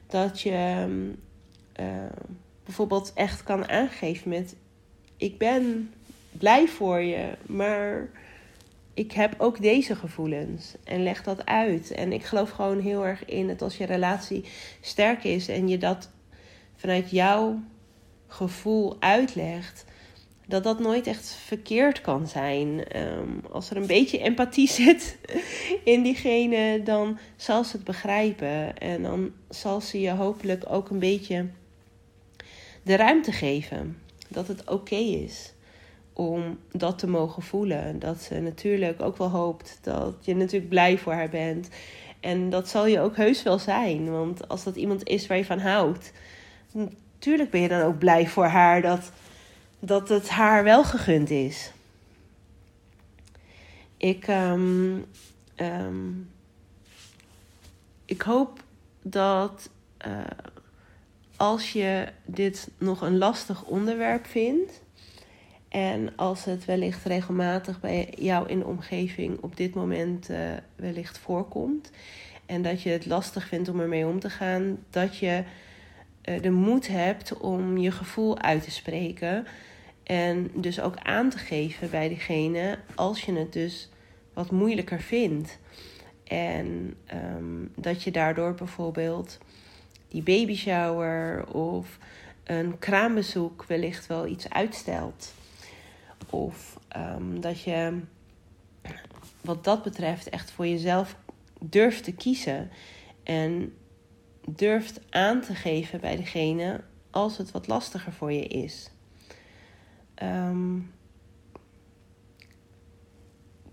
Dat 0.08 0.42
je 0.42 0.52
ehm, 0.52 1.10
eh, 1.74 2.16
bijvoorbeeld 2.66 3.12
echt 3.16 3.44
kan 3.44 3.70
aangeven 3.70 4.30
met: 4.30 4.56
Ik 5.18 5.38
ben 5.38 5.94
blij 6.32 6.68
voor 6.68 7.00
je, 7.00 7.28
maar 7.46 8.10
ik 9.00 9.12
heb 9.12 9.36
ook 9.38 9.62
deze 9.62 9.96
gevoelens. 9.96 10.74
En 10.84 11.04
leg 11.04 11.24
dat 11.24 11.46
uit. 11.46 11.92
En 11.92 12.14
ik 12.14 12.24
geloof 12.24 12.50
gewoon 12.50 12.80
heel 12.80 13.06
erg 13.06 13.26
in 13.26 13.48
dat 13.48 13.62
als 13.62 13.78
je 13.78 13.86
relatie 13.86 14.44
sterk 14.82 15.24
is 15.24 15.48
en 15.48 15.68
je 15.68 15.78
dat 15.78 16.10
vanuit 16.76 17.12
jouw 17.12 17.60
gevoel 18.28 18.96
uitlegt, 19.00 19.86
dat 20.48 20.64
dat 20.64 20.80
nooit 20.80 21.08
echt 21.08 21.30
verkeerd 21.46 22.02
kan 22.02 22.28
zijn. 22.28 22.88
Ehm, 22.88 23.30
als 23.52 23.70
er 23.70 23.78
een 23.78 23.88
beetje 23.88 24.20
empathie 24.20 24.68
zit 24.82 25.18
in 25.84 26.04
diegene, 26.04 26.82
dan 26.84 27.18
zal 27.36 27.64
ze 27.64 27.76
het 27.76 27.86
begrijpen. 27.86 28.78
En 28.78 29.04
dan 29.04 29.32
zal 29.50 29.82
ze 29.82 30.00
je 30.00 30.12
hopelijk 30.12 30.64
ook 30.68 30.90
een 30.90 31.00
beetje 31.00 31.48
de 32.84 32.96
ruimte 32.96 33.32
geven 33.32 33.98
dat 34.28 34.48
het 34.48 34.70
oké 34.70 34.96
is 34.96 35.54
om 36.20 36.60
dat 36.72 37.00
te 37.00 37.08
mogen 37.08 37.44
voelen. 37.44 38.00
Dat 38.00 38.22
ze 38.22 38.40
natuurlijk 38.40 39.02
ook 39.02 39.18
wel 39.18 39.30
hoopt 39.30 39.80
dat 39.82 40.16
je 40.22 40.36
natuurlijk 40.36 40.70
blij 40.70 40.98
voor 40.98 41.14
haar 41.14 41.30
bent. 41.30 41.70
En 42.20 42.50
dat 42.50 42.70
zal 42.70 42.86
je 42.86 43.00
ook 43.00 43.16
heus 43.16 43.44
wel 43.44 43.60
zijn. 43.60 44.12
Want 44.12 44.48
als 44.48 44.64
dat 44.64 44.76
iemand 44.76 45.04
is 45.04 45.28
waar 45.28 45.38
je 45.38 45.46
van 45.46 45.60
houdt, 45.60 46.12
natuurlijk 46.72 47.50
ben 47.50 47.62
je 47.62 47.68
dan 47.68 47.82
ook 47.82 47.98
blij 47.98 48.28
voor 48.28 48.46
haar 48.46 48.82
dat, 48.82 49.12
dat 49.80 50.10
het 50.10 50.30
haar 50.30 50.64
wel 50.64 50.84
gegund 50.84 51.30
is. 51.30 51.72
Ik, 53.98 54.28
ehm, 54.28 54.98
ehm, 55.56 56.10
ik 58.06 58.22
hoop 58.22 58.64
dat 59.02 59.70
eh, 59.98 60.12
als 61.36 61.72
je 61.72 62.08
dit 62.26 62.70
nog 62.78 63.02
een 63.02 63.18
lastig 63.18 63.64
onderwerp 63.64 64.26
vindt. 64.26 64.82
En 65.70 66.16
als 66.16 66.46
het 66.46 66.66
wellicht 66.66 67.06
regelmatig 67.06 67.80
bij 67.80 68.14
jou 68.18 68.50
in 68.50 68.60
de 68.60 68.66
omgeving 68.66 69.42
op 69.42 69.58
dit 69.58 69.74
moment 69.74 70.30
uh, 70.30 70.38
wellicht 70.76 71.18
voorkomt. 71.18 71.92
En 72.46 72.62
dat 72.62 72.82
je 72.82 72.90
het 72.90 73.06
lastig 73.06 73.48
vindt 73.48 73.70
om 73.70 73.80
ermee 73.80 74.08
om 74.08 74.20
te 74.20 74.30
gaan. 74.30 74.78
Dat 74.90 75.18
je 75.18 75.44
uh, 76.26 76.42
de 76.42 76.52
moed 76.52 76.88
hebt 76.88 77.38
om 77.38 77.78
je 77.78 77.92
gevoel 77.92 78.40
uit 78.40 78.64
te 78.64 78.72
spreken. 78.72 79.46
En 80.04 80.52
dus 80.54 80.82
ook 80.82 80.98
aan 80.98 81.30
te 81.30 81.38
geven 81.38 81.90
bij 81.90 82.10
degene 82.10 82.78
als 82.96 83.22
je 83.22 83.34
het 83.34 83.54
dus 83.54 83.90
wat 84.34 84.52
moeilijker 84.52 85.02
vindt. 85.02 85.60
En 86.24 86.96
um, 87.36 87.72
dat 87.76 88.04
je 88.04 88.12
daardoor 88.12 88.54
bijvoorbeeld 88.54 89.38
die 90.08 90.24
baby 90.24 90.56
shower 90.56 91.48
of 91.54 91.98
een 92.44 92.80
kraambezoek 92.80 93.66
wellicht 93.68 94.08
wel 94.08 94.28
iets 94.28 94.50
uitstelt. 94.50 95.34
Of 96.30 96.80
um, 96.98 97.42
dat 97.42 97.62
je 97.62 98.02
wat 99.42 99.64
dat 99.64 99.84
betreft 99.84 100.30
echt 100.30 100.52
voor 100.52 100.68
jezelf 100.68 101.16
durft 101.60 102.04
te 102.04 102.14
kiezen. 102.14 102.70
En 103.24 103.74
durft 104.48 105.02
aan 105.10 105.42
te 105.42 105.56
geven 105.56 106.00
bij 106.00 106.16
degene 106.16 106.84
als 107.12 107.38
het 107.38 107.52
wat 107.52 107.68
lastiger 107.68 108.14
voor 108.14 108.32
je 108.32 108.48
is. 108.48 108.92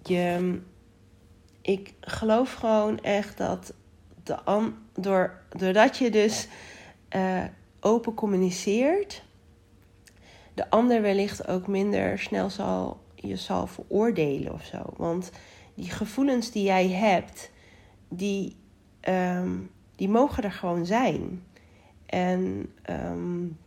Je, 0.03 0.61
ik 1.63 1.95
geloof 2.01 2.53
gewoon 2.53 3.01
echt 3.01 3.39
dat 3.39 3.75
de 4.23 4.73
door, 4.95 5.43
doordat 5.49 5.97
je 5.97 6.11
dus 6.11 6.49
uh, 7.17 7.45
open 7.81 8.15
communiceert, 8.15 9.23
de 10.57 10.71
ander 10.71 11.03
wellicht 11.03 11.49
ook 11.49 11.67
minder 11.67 12.19
snel 12.19 12.51
zal 12.51 13.01
je 13.15 13.37
zal 13.37 13.67
veroordelen 13.67 14.53
of 14.53 14.65
zo. 14.65 14.83
Want 14.97 15.31
die 15.75 15.91
gevoelens 15.91 16.51
die 16.51 16.63
jij 16.63 16.89
hebt, 16.89 17.51
die, 18.09 18.57
um, 19.09 19.71
die 19.97 20.09
mogen 20.09 20.43
er 20.43 20.53
gewoon 20.53 20.87
zijn. 20.87 21.45
En 22.07 22.73
um, 22.91 23.59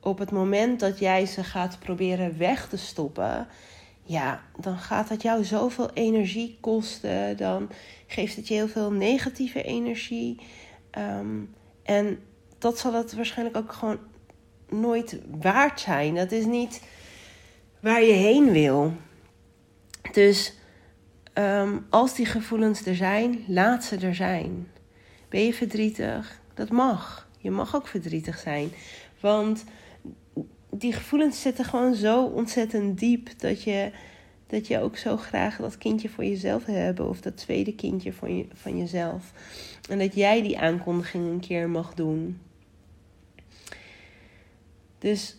op 0.00 0.18
het 0.18 0.30
moment 0.30 0.80
dat 0.80 0.98
jij 0.98 1.26
ze 1.26 1.44
gaat 1.44 1.78
proberen 1.78 2.38
weg 2.38 2.68
te 2.68 2.76
stoppen, 2.76 3.46
ja, 4.02 4.42
dan 4.60 4.78
gaat 4.78 5.08
dat 5.08 5.22
jou 5.22 5.44
zoveel 5.44 5.90
energie 5.94 6.58
kosten. 6.60 7.36
Dan 7.36 7.70
geeft 8.06 8.36
het 8.36 8.48
je 8.48 8.54
heel 8.54 8.68
veel 8.68 8.92
negatieve 8.92 9.62
energie. 9.62 10.40
Um, 10.98 11.54
en 11.82 12.18
dat 12.58 12.78
zal 12.78 12.94
het 12.94 13.14
waarschijnlijk 13.14 13.56
ook 13.56 13.72
gewoon 13.72 13.98
nooit 14.72 15.18
waard 15.40 15.80
zijn. 15.80 16.14
Dat 16.14 16.32
is 16.32 16.44
niet 16.44 16.82
waar 17.80 18.02
je 18.02 18.12
heen 18.12 18.52
wil. 18.52 18.92
Dus 20.12 20.54
um, 21.34 21.86
als 21.90 22.14
die 22.14 22.26
gevoelens 22.26 22.86
er 22.86 22.96
zijn, 22.96 23.44
laat 23.46 23.84
ze 23.84 23.96
er 23.96 24.14
zijn. 24.14 24.68
Ben 25.28 25.44
je 25.44 25.54
verdrietig? 25.54 26.40
Dat 26.54 26.70
mag. 26.70 27.28
Je 27.38 27.50
mag 27.50 27.74
ook 27.76 27.86
verdrietig 27.86 28.38
zijn. 28.38 28.70
Want 29.20 29.64
die 30.70 30.92
gevoelens 30.92 31.40
zitten 31.40 31.64
gewoon 31.64 31.94
zo 31.94 32.24
ontzettend 32.24 32.98
diep 32.98 33.40
dat 33.40 33.62
je, 33.62 33.90
dat 34.46 34.66
je 34.66 34.78
ook 34.78 34.96
zo 34.96 35.16
graag 35.16 35.56
dat 35.56 35.78
kindje 35.78 36.08
voor 36.08 36.24
jezelf 36.24 36.64
wil 36.64 36.74
hebben. 36.74 37.08
Of 37.08 37.20
dat 37.20 37.36
tweede 37.36 37.74
kindje 37.74 38.12
van, 38.12 38.36
je, 38.36 38.46
van 38.52 38.78
jezelf. 38.78 39.32
En 39.90 39.98
dat 39.98 40.14
jij 40.14 40.42
die 40.42 40.58
aankondiging 40.58 41.30
een 41.30 41.40
keer 41.40 41.68
mag 41.68 41.94
doen. 41.94 42.40
Dus 45.02 45.36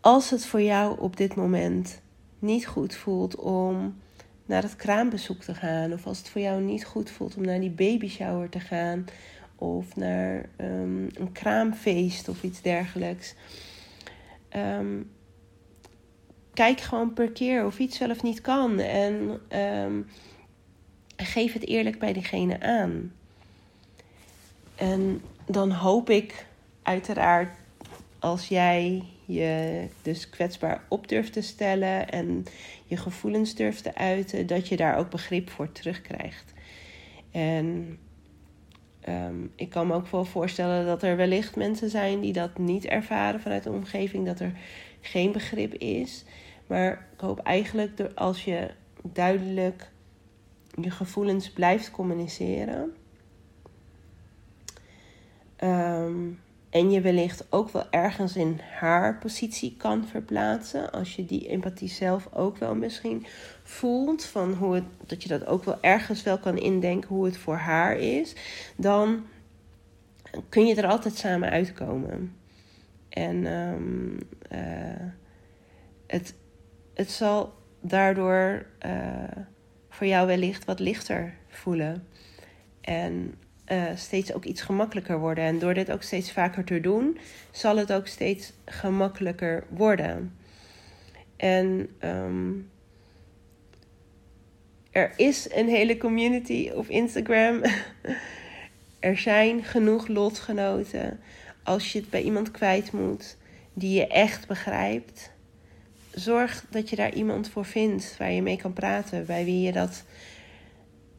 als 0.00 0.30
het 0.30 0.46
voor 0.46 0.62
jou 0.62 1.00
op 1.00 1.16
dit 1.16 1.34
moment 1.34 2.00
niet 2.38 2.66
goed 2.66 2.94
voelt 2.94 3.36
om 3.36 4.00
naar 4.46 4.62
het 4.62 4.76
kraambezoek 4.76 5.42
te 5.42 5.54
gaan, 5.54 5.92
of 5.92 6.06
als 6.06 6.18
het 6.18 6.28
voor 6.28 6.40
jou 6.40 6.62
niet 6.62 6.84
goed 6.84 7.10
voelt 7.10 7.36
om 7.36 7.44
naar 7.44 7.60
die 7.60 7.70
baby 7.70 8.08
shower 8.08 8.48
te 8.48 8.60
gaan, 8.60 9.06
of 9.56 9.96
naar 9.96 10.48
um, 10.56 11.08
een 11.14 11.32
kraamfeest 11.32 12.28
of 12.28 12.42
iets 12.42 12.62
dergelijks. 12.62 13.34
Um, 14.56 15.10
kijk 16.54 16.80
gewoon 16.80 17.12
per 17.12 17.30
keer 17.30 17.66
of 17.66 17.78
iets 17.78 17.98
wel 17.98 18.10
of 18.10 18.22
niet 18.22 18.40
kan 18.40 18.78
en 18.78 19.40
um, 19.58 20.06
geef 21.16 21.52
het 21.52 21.66
eerlijk 21.66 21.98
bij 21.98 22.12
diegene 22.12 22.60
aan. 22.60 23.12
En 24.74 25.22
dan 25.46 25.70
hoop 25.70 26.10
ik 26.10 26.46
uiteraard 26.82 27.56
als 28.18 28.48
jij 28.48 29.04
je 29.24 29.86
dus 30.02 30.30
kwetsbaar 30.30 30.84
op 30.88 31.08
durft 31.08 31.32
te 31.32 31.40
stellen 31.40 32.08
en 32.08 32.44
je 32.84 32.96
gevoelens 32.96 33.54
durft 33.54 33.82
te 33.82 33.94
uiten, 33.94 34.46
dat 34.46 34.68
je 34.68 34.76
daar 34.76 34.96
ook 34.98 35.10
begrip 35.10 35.50
voor 35.50 35.72
terugkrijgt. 35.72 36.52
En 37.30 37.98
um, 39.08 39.52
ik 39.54 39.70
kan 39.70 39.86
me 39.86 39.94
ook 39.94 40.08
wel 40.08 40.24
voorstellen 40.24 40.86
dat 40.86 41.02
er 41.02 41.16
wellicht 41.16 41.56
mensen 41.56 41.90
zijn 41.90 42.20
die 42.20 42.32
dat 42.32 42.58
niet 42.58 42.84
ervaren 42.84 43.40
vanuit 43.40 43.62
de 43.62 43.70
omgeving, 43.70 44.26
dat 44.26 44.40
er 44.40 44.52
geen 45.00 45.32
begrip 45.32 45.74
is. 45.74 46.24
Maar 46.66 47.08
ik 47.12 47.20
hoop 47.20 47.38
eigenlijk 47.38 47.96
dat 47.96 48.16
als 48.16 48.44
je 48.44 48.70
duidelijk 49.02 49.90
je 50.80 50.90
gevoelens 50.90 51.50
blijft 51.50 51.90
communiceren. 51.90 52.92
Um, 55.64 56.40
en 56.70 56.90
je 56.90 57.00
wellicht 57.00 57.46
ook 57.50 57.70
wel 57.70 57.90
ergens 57.90 58.36
in 58.36 58.60
haar 58.78 59.18
positie 59.18 59.76
kan 59.76 60.06
verplaatsen. 60.06 60.92
Als 60.92 61.16
je 61.16 61.24
die 61.24 61.48
empathie 61.48 61.88
zelf 61.88 62.28
ook 62.32 62.56
wel 62.56 62.74
misschien 62.74 63.26
voelt. 63.62 64.24
Van 64.24 64.52
hoe 64.52 64.82
dat 65.06 65.22
je 65.22 65.28
dat 65.28 65.46
ook 65.46 65.64
wel 65.64 65.78
ergens 65.80 66.22
wel 66.22 66.38
kan 66.38 66.58
indenken 66.58 67.08
hoe 67.08 67.24
het 67.24 67.36
voor 67.36 67.56
haar 67.56 67.96
is. 67.96 68.34
Dan 68.76 69.26
kun 70.48 70.66
je 70.66 70.74
er 70.74 70.86
altijd 70.86 71.16
samen 71.16 71.50
uitkomen. 71.50 72.36
En 73.08 73.46
ehm, 73.46 74.18
eh, 74.48 75.06
het, 76.06 76.34
het 76.94 77.10
zal 77.10 77.52
daardoor 77.80 78.66
eh, 78.78 78.92
voor 79.88 80.06
jou 80.06 80.26
wellicht 80.26 80.64
wat 80.64 80.80
lichter 80.80 81.34
voelen. 81.48 82.06
En 82.80 83.34
eh, 83.68 83.82
steeds 83.94 84.32
ook 84.32 84.44
iets 84.44 84.62
gemakkelijker 84.62 85.18
worden. 85.18 85.44
En 85.44 85.58
door 85.58 85.74
dit 85.74 85.90
ook 85.90 86.02
steeds 86.02 86.32
vaker 86.32 86.64
te 86.64 86.80
doen, 86.80 87.18
zal 87.50 87.76
het 87.76 87.92
ook 87.92 88.06
steeds 88.06 88.52
gemakkelijker 88.64 89.64
worden. 89.68 90.36
En 91.36 91.88
ehm, 91.98 92.52
er 94.90 95.12
is 95.16 95.50
een 95.52 95.68
hele 95.68 95.96
community 95.96 96.70
op 96.74 96.88
Instagram. 96.88 97.62
er 99.00 99.18
zijn 99.18 99.64
genoeg 99.64 100.08
lotgenoten. 100.08 101.20
Als 101.62 101.92
je 101.92 101.98
het 101.98 102.10
bij 102.10 102.22
iemand 102.22 102.50
kwijt 102.50 102.92
moet 102.92 103.36
die 103.72 103.94
je 103.98 104.06
echt 104.06 104.46
begrijpt, 104.46 105.30
zorg 106.10 106.64
dat 106.70 106.90
je 106.90 106.96
daar 106.96 107.14
iemand 107.14 107.48
voor 107.48 107.64
vindt 107.64 108.14
waar 108.18 108.32
je 108.32 108.42
mee 108.42 108.56
kan 108.56 108.72
praten, 108.72 109.26
bij 109.26 109.44
wie 109.44 109.60
je 109.60 109.72
dat 109.72 110.04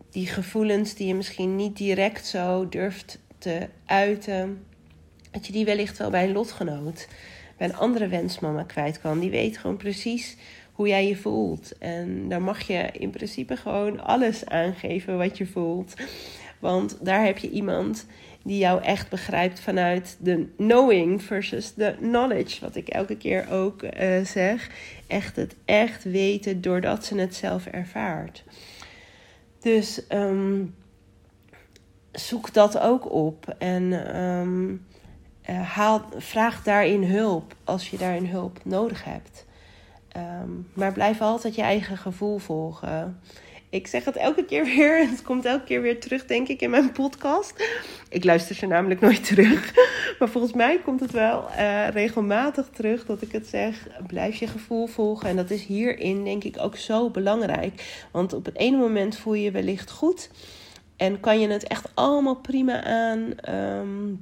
die 0.10 0.28
gevoelens 0.28 0.96
die 0.96 1.08
je 1.08 1.16
misschien 1.16 1.56
niet 1.56 1.78
direct 1.78 2.26
zo 2.26 2.70
durft 2.70 3.20
te 3.38 3.68
uiten, 3.86 4.66
dat 5.32 5.48
je 5.48 5.54
die 5.54 5.66
wellicht 5.66 5.98
wel 5.98 6.10
bij 6.10 6.24
een 6.24 6.32
lotgenoot, 6.32 7.08
bij 7.58 7.68
een 7.68 7.76
andere 7.76 8.08
wensmama 8.08 8.64
kwijt 8.64 9.02
kan. 9.02 9.20
Die 9.20 9.30
weet 9.30 9.58
gewoon 9.58 9.78
precies 9.78 10.38
hoe 10.72 10.88
jij 10.88 11.08
je 11.08 11.16
voelt. 11.16 11.78
En 11.78 12.30
dan 12.30 12.42
mag 12.42 12.62
je 12.62 12.90
in 12.92 13.10
principe 13.10 13.58
gewoon 13.58 14.00
alles 14.00 14.46
aangeven 14.46 15.18
wat 15.18 15.38
je 15.38 15.46
voelt. 15.46 15.94
Want 16.60 16.98
daar 17.02 17.26
heb 17.26 17.38
je 17.38 17.50
iemand 17.50 18.06
die 18.44 18.58
jou 18.58 18.84
echt 18.84 19.10
begrijpt 19.10 19.60
vanuit 19.60 20.18
de 20.20 20.48
knowing 20.58 21.24
versus 21.24 21.74
de 21.74 21.96
knowledge. 22.00 22.62
Wat 22.62 22.76
ik 22.76 22.88
elke 22.88 23.18
keer 23.18 23.52
ook 23.52 23.84
uh, 23.84 24.26
zeg. 24.26 24.70
Echt 25.08 25.36
het 25.36 25.56
echt 25.66 26.04
weten 26.04 26.62
doordat 26.62 27.06
ze 27.06 27.16
het 27.16 27.36
zelf 27.36 27.66
ervaart. 27.66 28.44
Dus 29.60 30.02
um, 30.10 30.76
zoek 32.12 32.54
dat 32.54 32.80
ook 32.80 33.12
op 33.12 33.56
en 33.58 34.16
um, 34.22 34.86
haal, 35.64 36.06
vraag 36.18 36.64
daarin 36.64 37.04
hulp 37.04 37.56
als 37.64 37.90
je 37.90 37.98
daarin 37.98 38.26
hulp 38.26 38.60
nodig 38.66 39.04
hebt. 39.04 39.46
Um, 40.18 40.68
maar 40.74 40.94
blijf 40.94 41.22
altijd 41.22 41.56
je 41.56 41.62
eigen 41.62 41.98
gevoel 41.98 42.38
volgen. 42.38 43.20
Ik 43.72 43.88
zeg 43.88 44.06
het 44.06 44.16
elke 44.16 44.46
keer 44.46 44.66
weer 44.66 45.10
het 45.10 45.22
komt 45.22 45.46
elke 45.46 45.64
keer 45.64 45.82
weer 45.82 46.00
terug, 46.00 46.26
denk 46.26 46.48
ik, 46.48 46.62
in 46.62 46.70
mijn 46.70 46.92
podcast. 46.92 47.54
Ik 48.10 48.24
luister 48.24 48.56
ze 48.56 48.66
namelijk 48.66 49.02
nooit 49.02 49.26
terug. 49.28 49.74
Maar 50.20 50.30
volgens 50.30 50.54
mij 50.54 50.80
komt 50.80 51.00
het 51.00 51.12
wel 51.12 51.48
uh, 51.50 51.88
regelmatig 51.88 52.68
terug 52.74 53.06
dat 53.06 53.22
ik 53.22 53.32
het 53.32 53.48
zeg. 53.48 53.88
Blijf 54.08 54.36
je 54.36 54.48
gevoel 54.48 54.88
volgen. 54.88 55.30
En 55.30 55.36
dat 55.36 55.50
is 55.50 55.66
hierin, 55.66 56.24
denk 56.24 56.44
ik, 56.44 56.56
ook 56.60 56.76
zo 56.76 57.10
belangrijk. 57.10 58.08
Want 58.12 58.34
op 58.34 58.46
het 58.46 58.58
ene 58.58 58.78
moment 58.78 59.18
voel 59.18 59.34
je 59.34 59.44
je 59.44 59.52
wellicht 59.52 59.92
goed. 59.92 60.30
En 60.98 61.20
kan 61.20 61.40
je 61.40 61.48
het 61.48 61.68
echt 61.68 61.90
allemaal 61.94 62.36
prima 62.36 62.84
aan. 62.84 63.34
Um, 63.56 64.20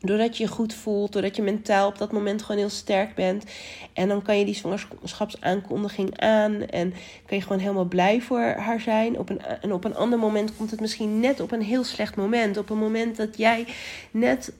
Doordat 0.00 0.36
je 0.36 0.42
je 0.42 0.50
goed 0.50 0.74
voelt, 0.74 1.12
doordat 1.12 1.36
je 1.36 1.42
mentaal 1.42 1.88
op 1.88 1.98
dat 1.98 2.12
moment 2.12 2.42
gewoon 2.42 2.60
heel 2.60 2.70
sterk 2.70 3.14
bent. 3.14 3.44
En 3.92 4.08
dan 4.08 4.22
kan 4.22 4.38
je 4.38 4.44
die 4.44 4.54
zwangerschapsaankondiging 4.54 6.20
aan. 6.20 6.66
En 6.66 6.94
kan 7.26 7.36
je 7.36 7.42
gewoon 7.42 7.58
helemaal 7.58 7.84
blij 7.84 8.20
voor 8.20 8.40
haar 8.40 8.80
zijn. 8.80 9.18
Op 9.18 9.30
een, 9.30 9.40
en 9.40 9.72
op 9.72 9.84
een 9.84 9.96
ander 9.96 10.18
moment 10.18 10.56
komt 10.56 10.70
het 10.70 10.80
misschien 10.80 11.20
net 11.20 11.40
op 11.40 11.52
een 11.52 11.62
heel 11.62 11.84
slecht 11.84 12.16
moment. 12.16 12.56
Op 12.56 12.70
een 12.70 12.78
moment 12.78 13.16
dat 13.16 13.36
jij 13.36 13.66
net 14.10 14.52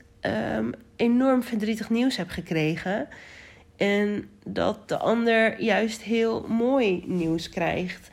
um, 0.57 0.73
enorm 0.97 1.43
verdrietig 1.43 1.91
nieuws 1.91 2.17
hebt 2.17 2.33
gekregen. 2.33 3.09
En 3.77 4.29
dat 4.45 4.89
de 4.89 4.99
ander 4.99 5.63
juist 5.63 6.03
heel 6.03 6.47
mooi 6.49 7.05
nieuws 7.07 7.49
krijgt. 7.49 8.11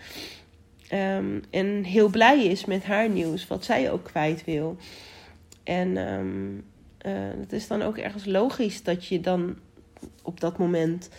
Um, 0.93 1.43
en 1.49 1.83
heel 1.83 2.09
blij 2.09 2.45
is 2.45 2.65
met 2.65 2.83
haar 2.83 3.09
nieuws, 3.09 3.47
wat 3.47 3.65
zij 3.65 3.91
ook 3.91 4.03
kwijt 4.03 4.43
wil. 4.43 4.77
En 5.63 5.97
um, 5.97 6.63
uh, 7.05 7.11
het 7.39 7.53
is 7.53 7.67
dan 7.67 7.81
ook 7.81 7.97
ergens 7.97 8.25
logisch 8.25 8.83
dat 8.83 9.05
je 9.05 9.21
dan 9.21 9.55
op 10.21 10.39
dat 10.39 10.57
moment 10.57 11.09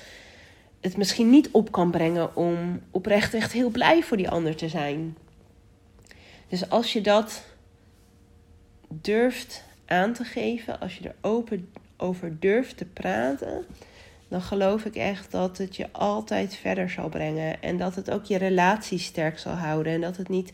het 0.80 0.96
misschien 0.96 1.30
niet 1.30 1.48
op 1.50 1.72
kan 1.72 1.90
brengen 1.90 2.36
om 2.36 2.80
oprecht 2.90 3.34
echt 3.34 3.52
heel 3.52 3.70
blij 3.70 4.02
voor 4.02 4.16
die 4.16 4.30
ander 4.30 4.56
te 4.56 4.68
zijn. 4.68 5.16
Dus 6.48 6.70
als 6.70 6.92
je 6.92 7.00
dat 7.00 7.44
durft 8.88 9.64
aan 9.86 10.12
te 10.12 10.24
geven, 10.24 10.80
als 10.80 10.96
je 10.96 11.08
er 11.08 11.14
open 11.20 11.68
over 11.96 12.40
durft 12.40 12.76
te 12.76 12.84
praten, 12.84 13.64
dan 14.28 14.40
geloof 14.40 14.84
ik 14.84 14.96
echt 14.96 15.30
dat 15.30 15.58
het 15.58 15.76
je 15.76 15.92
altijd 15.92 16.54
verder 16.54 16.90
zal 16.90 17.08
brengen. 17.08 17.62
En 17.62 17.76
dat 17.76 17.94
het 17.94 18.10
ook 18.10 18.24
je 18.24 18.38
relatie 18.38 18.98
sterk 18.98 19.38
zal 19.38 19.52
houden. 19.52 19.92
En 19.92 20.00
dat 20.00 20.16
het 20.16 20.28
niet 20.28 20.52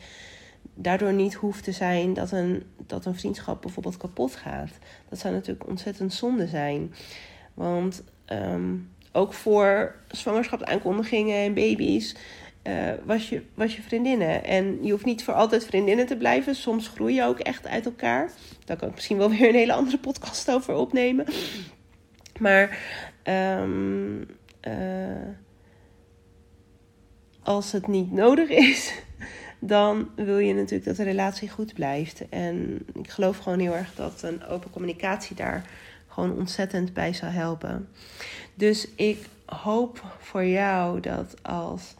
daardoor 0.74 1.12
niet 1.12 1.34
hoeft 1.34 1.64
te 1.64 1.72
zijn 1.72 2.14
dat 2.14 2.32
een, 2.32 2.62
dat 2.86 3.04
een 3.04 3.14
vriendschap 3.14 3.62
bijvoorbeeld 3.62 3.96
kapot 3.96 4.34
gaat. 4.34 4.70
Dat 5.08 5.18
zou 5.18 5.34
natuurlijk 5.34 5.68
ontzettend 5.68 6.14
zonde 6.14 6.46
zijn. 6.46 6.94
Want 7.54 8.02
um, 8.26 8.90
ook 9.12 9.32
voor 9.32 9.94
zwangerschapsaankondigingen 10.08 11.36
en 11.36 11.54
baby's 11.54 12.16
uh, 12.68 12.92
was, 13.04 13.28
je, 13.28 13.42
was 13.54 13.76
je 13.76 13.82
vriendinnen. 13.82 14.44
En 14.44 14.78
je 14.82 14.90
hoeft 14.90 15.04
niet 15.04 15.24
voor 15.24 15.34
altijd 15.34 15.64
vriendinnen 15.64 16.06
te 16.06 16.16
blijven. 16.16 16.54
Soms 16.54 16.88
groei 16.88 17.14
je 17.14 17.24
ook 17.24 17.38
echt 17.38 17.66
uit 17.66 17.84
elkaar. 17.84 18.30
Daar 18.64 18.76
kan 18.76 18.88
ik 18.88 18.94
misschien 18.94 19.16
wel 19.16 19.30
weer 19.30 19.48
een 19.48 19.54
hele 19.54 19.72
andere 19.72 19.98
podcast 19.98 20.50
over 20.50 20.74
opnemen. 20.74 21.26
Maar 22.38 22.78
um, 23.60 24.26
uh, 24.68 25.28
als 27.42 27.72
het 27.72 27.86
niet 27.86 28.12
nodig 28.12 28.48
is, 28.48 28.94
dan 29.64 30.08
wil 30.14 30.38
je 30.38 30.54
natuurlijk 30.54 30.84
dat 30.84 30.96
de 30.96 31.02
relatie 31.02 31.48
goed 31.48 31.74
blijft. 31.74 32.28
En 32.28 32.86
ik 32.94 33.10
geloof 33.10 33.38
gewoon 33.38 33.58
heel 33.58 33.74
erg 33.74 33.94
dat 33.94 34.22
een 34.22 34.46
open 34.46 34.70
communicatie 34.70 35.36
daar 35.36 35.70
gewoon 36.08 36.36
ontzettend 36.36 36.92
bij 36.92 37.12
zal 37.12 37.28
helpen. 37.28 37.88
Dus 38.54 38.88
ik 38.96 39.28
hoop 39.46 40.02
voor 40.18 40.44
jou 40.44 41.00
dat 41.00 41.42
als 41.42 41.94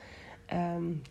um, 0.53 1.03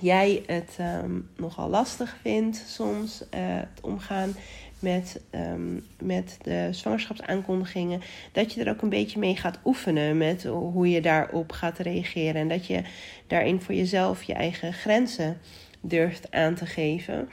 jij 0.00 0.42
het 0.46 0.76
um, 0.80 1.28
nogal 1.36 1.68
lastig 1.68 2.16
vindt 2.22 2.64
soms 2.66 3.22
uh, 3.22 3.28
het 3.40 3.80
omgaan 3.80 4.34
met, 4.82 5.20
um, 5.34 5.86
met 6.02 6.38
de 6.42 6.68
zwangerschapsaankondigingen, 6.70 8.00
dat 8.32 8.52
je 8.52 8.64
er 8.64 8.70
ook 8.70 8.82
een 8.82 8.88
beetje 8.88 9.18
mee 9.18 9.36
gaat 9.36 9.58
oefenen 9.64 10.16
met 10.16 10.44
hoe 10.44 10.90
je 10.90 11.00
daarop 11.00 11.52
gaat 11.52 11.78
reageren. 11.78 12.40
En 12.40 12.48
dat 12.48 12.66
je 12.66 12.82
daarin 13.26 13.60
voor 13.60 13.74
jezelf 13.74 14.22
je 14.22 14.34
eigen 14.34 14.72
grenzen 14.72 15.38
durft 15.80 16.30
aan 16.30 16.54
te 16.54 16.66
geven. 16.66 17.28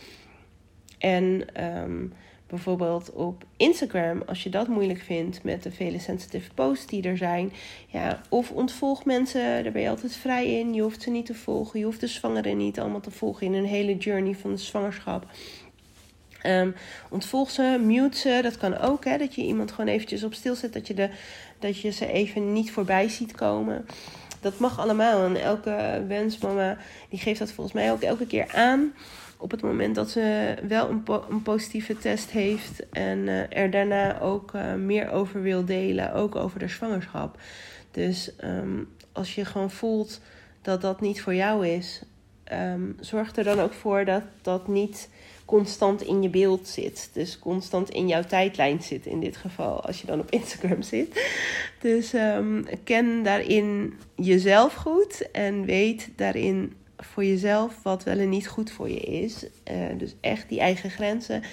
En 0.98 1.46
um, 1.64 2.14
bijvoorbeeld 2.50 3.14
op 3.14 3.44
Instagram, 3.58 4.24
als 4.26 4.44
je 4.44 4.50
dat 4.50 4.68
moeilijk 4.68 5.00
vindt 5.00 5.44
met 5.44 5.64
de 5.64 5.72
vele 5.72 6.00
sensitive 6.00 6.54
posts 6.54 6.86
die 6.86 7.04
er 7.04 7.18
zijn. 7.18 7.52
Ja, 7.88 8.22
of 8.30 8.52
ontvolg 8.52 9.06
mensen, 9.06 9.64
daar 9.64 9.72
ben 9.72 9.82
je 9.82 9.90
altijd 9.90 10.16
vrij 10.16 10.60
in. 10.60 10.74
Je 10.74 10.82
hoeft 10.82 11.02
ze 11.02 11.10
niet 11.10 11.26
te 11.26 11.36
volgen. 11.36 11.80
Je 11.80 11.86
hoeft 11.86 12.00
de 12.00 12.08
zwangeren 12.08 12.58
niet 12.58 12.80
allemaal 12.80 13.00
te 13.00 13.12
volgen 13.12 13.46
in 13.46 13.54
een 13.54 13.66
hele 13.66 13.98
journey 13.98 14.36
van 14.36 14.52
de 14.52 14.58
zwangerschap. 14.58 15.26
Um, 16.46 16.76
ontvolg 17.10 17.50
ze, 17.50 17.82
mute 17.86 18.18
ze, 18.18 18.40
dat 18.44 18.58
kan 18.58 18.78
ook. 18.78 19.06
Hè, 19.06 19.18
dat 19.18 19.36
je 19.36 19.42
iemand 19.42 19.72
gewoon 19.72 19.90
eventjes 19.90 20.24
op 20.24 20.34
stil 20.34 20.56
zet, 20.56 20.74
dat 20.74 20.88
je, 20.88 20.94
de, 20.94 21.10
dat 21.60 21.80
je 21.80 21.90
ze 21.90 22.12
even 22.12 22.54
niet 22.54 22.72
voorbij 22.72 23.10
ziet 23.10 23.36
komen. 23.36 23.86
Dat 24.42 24.60
mag 24.60 24.80
allemaal. 24.80 25.26
En 25.26 25.42
elke 25.42 26.04
wensmama 26.08 26.78
die 27.10 27.20
geeft 27.20 27.40
dat 27.40 27.52
volgens 27.52 27.76
mij 27.76 27.92
ook 27.92 28.02
elke 28.02 28.28
keer 28.28 28.54
aan. 28.54 28.94
Op 29.38 29.52
het 29.52 29.62
moment 29.62 29.96
dat 29.96 30.10
ze 30.10 30.56
wel 30.68 30.90
een, 30.90 31.04
een 31.30 31.42
positieve 31.42 31.98
test 31.98 32.30
heeft. 32.30 32.90
En 32.90 33.18
uh, 33.18 33.58
er 33.58 33.72
daarna 33.72 34.20
ook 34.20 34.54
uh, 34.54 34.74
meer 34.74 35.12
over 35.12 35.42
wil 35.42 35.66
delen. 35.66 36.14
Ook 36.14 36.36
over 36.36 36.60
de 36.60 36.68
zwangerschap. 36.68 37.38
Dus 37.92 38.32
um, 38.44 38.88
als 39.12 39.36
je 39.36 39.46
gewoon 39.46 39.72
voelt 39.72 40.22
dat 40.62 40.82
dat 40.82 41.02
niet 41.02 41.22
voor 41.22 41.36
jou 41.36 41.68
is. 41.68 42.02
Um, 42.54 42.96
zorg 43.00 43.36
er 43.36 43.44
dan 43.44 43.60
ook 43.60 43.74
voor 43.74 44.06
dat 44.06 44.24
dat 44.42 44.68
niet 44.68 45.10
constant 45.50 46.02
in 46.02 46.22
je 46.22 46.30
beeld 46.30 46.68
zit. 46.68 47.10
Dus 47.14 47.40
constant 47.40 47.90
in 47.90 48.08
jouw 48.08 48.24
tijdlijn 48.24 48.82
zit 48.82 49.06
in 49.06 49.20
dit 49.20 49.38
geval, 49.38 49.82
als 49.86 50.02
je 50.02 50.08
dan 50.08 50.20
op 50.20 50.32
Instagram 50.32 50.82
zit. 50.82 51.30
Dus 51.80 52.14
um, 52.14 52.66
ken 52.84 53.24
daarin 53.24 53.94
jezelf 54.16 54.74
goed 54.74 55.32
en 55.32 55.66
weet 55.66 56.10
daarin 56.16 56.76
voor 56.98 57.24
jezelf 57.24 57.84
wat 57.84 58.04
wel 58.04 58.18
en 58.18 58.30
niet 58.30 58.48
goed 58.48 58.72
voor 58.72 58.90
je 58.90 59.00
is. 59.00 59.46
Uh, 59.72 59.78
dus 59.98 60.16
echt 60.22 60.50
die 60.50 60.60
eigen 60.60 60.90
grenzen 60.90 61.44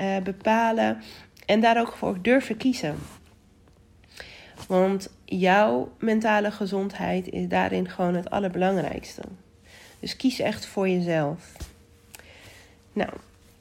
uh, 0.00 0.16
bepalen 0.18 1.02
en 1.46 1.60
daar 1.60 1.80
ook 1.80 1.92
voor 1.92 2.18
durven 2.22 2.56
kiezen. 2.56 2.94
Want 4.68 5.10
jouw 5.24 5.92
mentale 5.98 6.50
gezondheid 6.50 7.28
is 7.28 7.48
daarin 7.48 7.88
gewoon 7.88 8.14
het 8.14 8.30
allerbelangrijkste. 8.30 9.22
Dus 10.00 10.16
kies 10.16 10.38
echt 10.38 10.66
voor 10.66 10.88
jezelf. 10.88 11.56
Nou, 12.92 13.10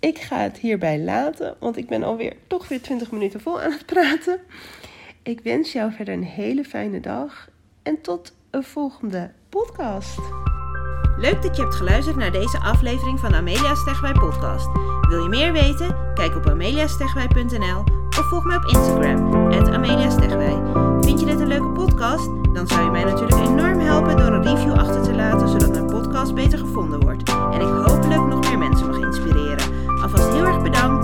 ik 0.06 0.20
ga 0.20 0.38
het 0.38 0.58
hierbij 0.58 1.00
laten, 1.00 1.56
want 1.60 1.78
ik 1.78 1.88
ben 1.88 2.04
alweer 2.04 2.34
toch 2.48 2.68
weer 2.68 2.82
20 2.82 3.12
minuten 3.12 3.42
vol 3.42 3.62
aan 3.62 3.72
het 3.72 3.86
praten. 3.86 4.40
Ik 5.24 5.40
wens 5.44 5.72
jou 5.72 5.92
verder 5.92 6.14
een 6.14 6.24
hele 6.24 6.64
fijne 6.64 7.00
dag 7.00 7.50
en 7.84 8.02
tot 8.02 8.34
een 8.52 8.64
volgende 8.64 9.32
podcast. 9.50 10.20
Leuk 11.18 11.42
dat 11.42 11.56
je 11.56 11.62
hebt 11.62 11.76
geluisterd 11.76 12.16
naar 12.16 12.32
deze 12.32 12.60
aflevering 12.60 13.20
van 13.20 13.36
Amelia 13.36 13.76
Stegwij 13.76 14.12
Podcast. 14.12 14.68
Wil 15.10 15.24
je 15.24 15.30
meer 15.30 15.54
weten? 15.54 16.14
Kijk 16.14 16.36
op 16.36 16.50
ameliastegwij.nl 16.50 17.84
of 18.08 18.30
volg 18.30 18.44
mij 18.44 18.58
op 18.58 18.66
Instagram, 18.66 19.34
ameliastegwij. 19.74 20.62
Vind 21.02 21.20
je 21.20 21.26
dit 21.26 21.40
een 21.40 21.48
leuke 21.48 21.72
podcast? 21.72 22.26
Dan 22.54 22.68
zou 22.68 22.84
je 22.84 22.92
mij 22.92 23.04
natuurlijk 23.04 23.48
enorm 23.48 23.80
helpen 23.80 24.18
door 24.18 24.34
een 24.34 24.44
review 24.44 24.74
achter 24.74 25.02
te 25.02 25.14
laten, 25.14 25.50
zodat 25.50 25.70
mijn 25.70 25.86
podcast 25.86 26.34
beter 26.34 26.60
gevonden 26.60 27.00
wordt. 27.00 27.30
En 27.30 27.62
ik 27.62 27.68
hopelijk 27.68 28.25
But 30.66 30.76
I'm. 30.78 30.95